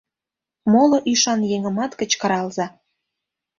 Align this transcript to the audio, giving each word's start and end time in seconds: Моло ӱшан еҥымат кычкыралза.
Моло 0.71 0.97
ӱшан 1.11 1.41
еҥымат 1.55 1.91
кычкыралза. 1.99 2.67